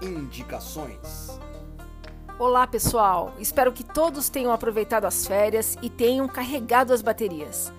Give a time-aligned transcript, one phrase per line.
[0.00, 1.38] indicações.
[2.38, 3.32] Olá, pessoal!
[3.38, 7.72] Espero que todos tenham aproveitado as férias e tenham carregado as baterias.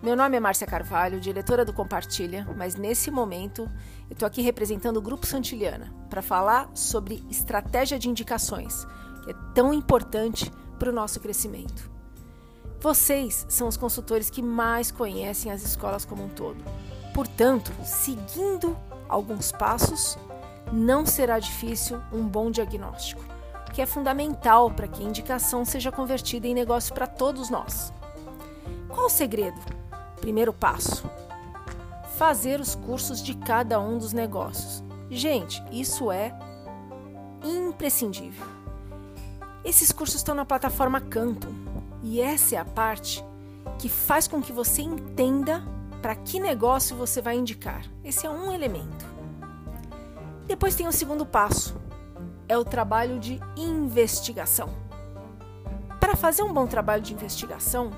[0.00, 3.62] Meu nome é Márcia Carvalho, diretora do Compartilha, mas nesse momento
[4.08, 8.86] eu estou aqui representando o Grupo Santiliana para falar sobre estratégia de indicações,
[9.24, 11.90] que é tão importante para o nosso crescimento.
[12.80, 16.62] Vocês são os consultores que mais conhecem as escolas como um todo.
[17.12, 18.78] Portanto, seguindo
[19.08, 20.16] alguns passos,
[20.72, 23.22] não será difícil um bom diagnóstico,
[23.72, 27.92] que é fundamental para que a indicação seja convertida em negócio para todos nós.
[28.88, 29.60] Qual o segredo?
[30.20, 31.08] Primeiro passo:
[32.16, 34.82] fazer os cursos de cada um dos negócios.
[35.10, 36.36] Gente, isso é
[37.42, 38.46] imprescindível.
[39.64, 41.48] Esses cursos estão na plataforma Canto
[42.02, 43.24] e essa é a parte
[43.78, 45.62] que faz com que você entenda
[46.00, 47.84] para que negócio você vai indicar.
[48.04, 49.17] Esse é um elemento.
[50.48, 51.78] Depois tem o segundo passo,
[52.48, 54.70] é o trabalho de investigação.
[56.00, 57.90] Para fazer um bom trabalho de investigação,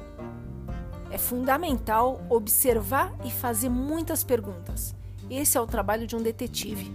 [1.13, 4.97] é fundamental observar e fazer muitas perguntas.
[5.31, 6.93] Esse é o trabalho de um detetive.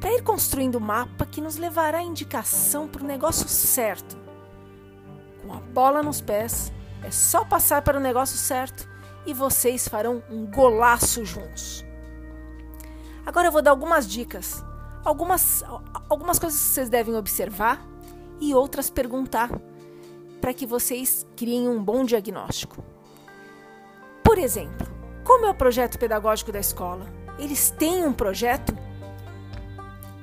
[0.00, 4.18] Para ir construindo o mapa que nos levará à indicação para o negócio certo.
[5.46, 6.72] Com a bola nos pés,
[7.04, 8.88] é só passar para o negócio certo
[9.24, 11.83] e vocês farão um golaço juntos.
[13.26, 14.62] Agora eu vou dar algumas dicas,
[15.04, 15.64] algumas,
[16.08, 17.80] algumas coisas que vocês devem observar
[18.38, 19.50] e outras perguntar
[20.40, 22.84] para que vocês criem um bom diagnóstico.
[24.22, 24.86] Por exemplo,
[25.24, 27.06] como é o projeto pedagógico da escola?
[27.38, 28.76] Eles têm um projeto?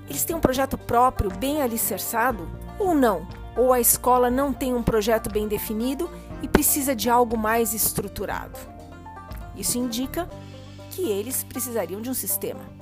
[0.08, 2.48] Eles têm um projeto próprio, bem alicerçado?
[2.78, 3.28] Ou não?
[3.58, 6.10] Ou a escola não tem um projeto bem definido
[6.42, 8.60] e precisa de algo mais estruturado?
[9.56, 10.30] Isso indica
[10.92, 12.81] que eles precisariam de um sistema.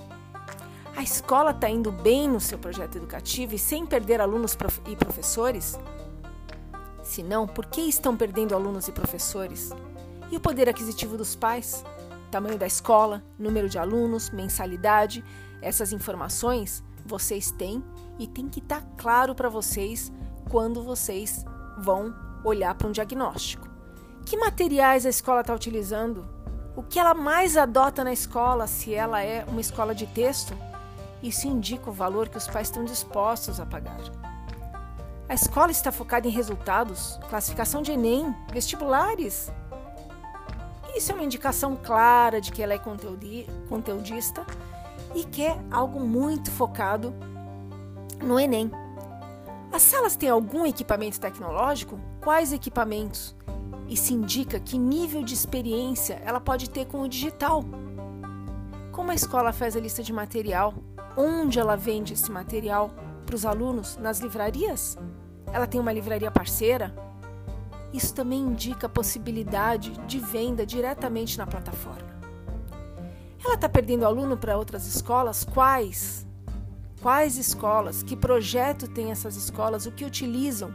[1.00, 5.80] A escola está indo bem no seu projeto educativo e sem perder alunos e professores?
[7.02, 9.70] Se não, por que estão perdendo alunos e professores?
[10.30, 11.86] E o poder aquisitivo dos pais?
[12.30, 15.23] Tamanho da escola, número de alunos, mensalidade,
[15.61, 17.81] essas informações vocês têm
[18.20, 20.11] e tem que estar tá claro para vocês
[20.49, 21.45] quando vocês
[21.77, 23.70] vão olhar para um diagnóstico.
[24.26, 26.27] Que materiais a escola está utilizando?
[26.76, 30.54] O que ela mais adota na escola, se ela é uma escola de texto?
[31.21, 33.99] Isso indica o valor que os pais estão dispostos a pagar.
[35.27, 39.52] A escola está focada em resultados, classificação de Enem, vestibulares.
[40.95, 42.80] Isso é uma indicação clara de que ela é
[43.69, 44.45] conteudista
[45.13, 47.13] e quer algo muito focado
[48.23, 48.71] no Enem.
[49.71, 51.99] As salas têm algum equipamento tecnológico?
[52.19, 53.36] Quais equipamentos?
[53.87, 57.63] E se indica que nível de experiência ela pode ter com o digital.
[58.91, 60.73] Como a escola faz a lista de material?
[61.21, 62.91] Onde ela vende esse material
[63.25, 63.97] para os alunos?
[63.97, 64.97] Nas livrarias?
[65.52, 66.95] Ela tem uma livraria parceira?
[67.91, 72.07] Isso também indica a possibilidade de venda diretamente na plataforma.
[73.43, 75.43] Ela está perdendo aluno para outras escolas?
[75.43, 76.25] Quais?
[77.02, 78.01] Quais escolas?
[78.01, 79.86] Que projeto tem essas escolas?
[79.86, 80.73] O que utilizam?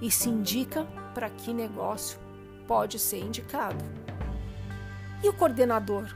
[0.00, 2.18] E se indica para que negócio
[2.66, 3.84] pode ser indicado.
[5.22, 6.06] E o coordenador?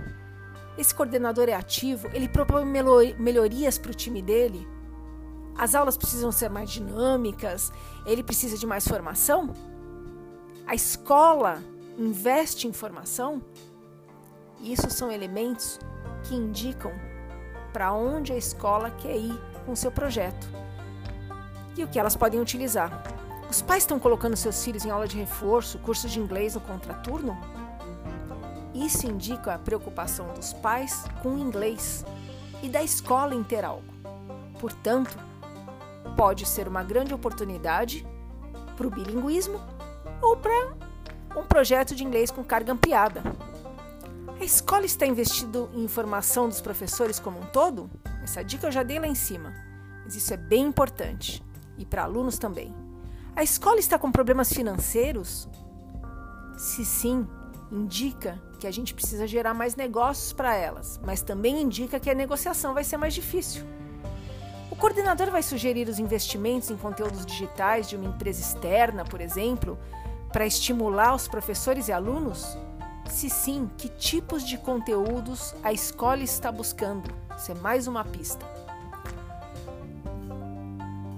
[0.79, 2.09] Esse coordenador é ativo?
[2.13, 4.67] Ele propõe melhorias para o time dele?
[5.57, 7.73] As aulas precisam ser mais dinâmicas?
[8.05, 9.55] Ele precisa de mais formação?
[10.67, 11.63] A escola
[11.99, 13.43] investe em formação?
[14.61, 15.79] Isso são elementos
[16.25, 16.93] que indicam
[17.73, 20.47] para onde a escola quer ir com seu projeto
[21.77, 23.03] e o que elas podem utilizar.
[23.51, 27.39] Os pais estão colocando seus filhos em aula de reforço, curso de inglês no contraturno?
[28.77, 32.05] Isso indica a preocupação dos pais com o inglês
[32.63, 33.87] e da escola em ter algo.
[34.61, 35.19] Portanto,
[36.15, 38.07] pode ser uma grande oportunidade
[38.77, 39.59] para o bilinguismo
[40.21, 40.75] ou para
[41.35, 43.23] um projeto de inglês com carga ampliada.
[44.39, 47.91] A escola está investindo em formação dos professores como um todo?
[48.23, 49.55] Essa dica eu já dei lá em cima,
[50.05, 51.43] mas isso é bem importante
[51.79, 52.75] e para alunos também.
[53.35, 55.49] A escola está com problemas financeiros?
[56.59, 57.27] Se sim,
[57.71, 62.15] indica que a gente precisa gerar mais negócios para elas, mas também indica que a
[62.15, 63.65] negociação vai ser mais difícil.
[64.71, 69.79] O coordenador vai sugerir os investimentos em conteúdos digitais de uma empresa externa, por exemplo,
[70.33, 72.59] para estimular os professores e alunos?
[73.09, 77.11] Se sim, que tipos de conteúdos a escola está buscando?
[77.37, 78.45] Isso é mais uma pista.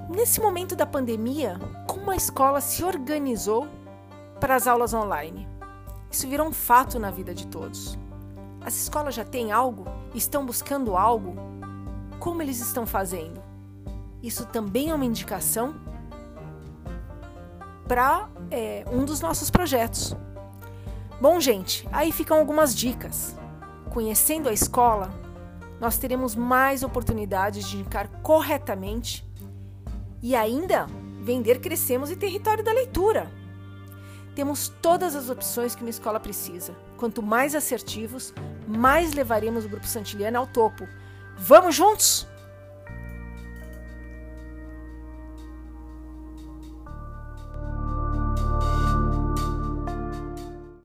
[0.09, 3.67] Nesse momento da pandemia, como a escola se organizou
[4.41, 5.49] para as aulas online?
[6.10, 7.99] Isso virou um fato na vida de todos.
[8.60, 9.87] As escolas já têm algo?
[10.14, 11.37] Estão buscando algo?
[12.19, 13.49] Como eles estão fazendo?
[14.22, 15.75] isso também é uma indicação
[17.87, 20.14] para é, um dos nossos projetos.
[21.20, 23.37] Bom, gente, aí ficam algumas dicas.
[23.90, 25.11] Conhecendo a escola,
[25.81, 29.26] nós teremos mais oportunidades de indicar corretamente
[30.22, 30.87] e ainda
[31.22, 33.31] vender Crescemos e Território da Leitura.
[34.38, 36.73] Temos todas as opções que uma escola precisa.
[36.96, 38.32] Quanto mais assertivos,
[38.69, 40.87] mais levaremos o Grupo Santiliano ao topo.
[41.37, 42.25] Vamos juntos?